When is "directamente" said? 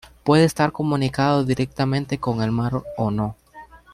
1.45-2.17